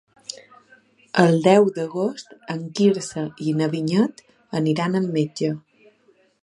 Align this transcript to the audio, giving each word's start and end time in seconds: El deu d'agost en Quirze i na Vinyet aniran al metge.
El 1.23 1.37
deu 1.47 1.67
d'agost 1.75 2.33
en 2.55 2.65
Quirze 2.79 3.27
i 3.51 3.55
na 3.61 3.69
Vinyet 3.75 4.27
aniran 4.63 5.03
al 5.03 5.11
metge. 5.21 5.55